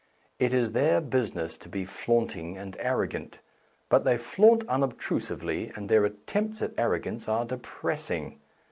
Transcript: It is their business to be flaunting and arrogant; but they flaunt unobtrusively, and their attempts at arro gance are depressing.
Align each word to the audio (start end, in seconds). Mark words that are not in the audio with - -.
It 0.39 0.51
is 0.51 0.71
their 0.71 0.99
business 0.99 1.59
to 1.59 1.69
be 1.69 1.85
flaunting 1.85 2.57
and 2.57 2.75
arrogant; 2.79 3.37
but 3.87 4.03
they 4.03 4.17
flaunt 4.17 4.67
unobtrusively, 4.67 5.71
and 5.75 5.89
their 5.89 6.05
attempts 6.05 6.59
at 6.63 6.75
arro 6.75 6.99
gance 7.03 7.29
are 7.29 7.45
depressing. 7.45 8.39